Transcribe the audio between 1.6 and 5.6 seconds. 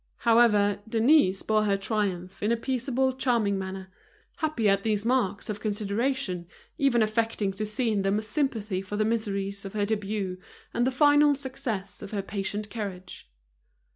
her triumph in a peaceable, charming manner, happy at these marks of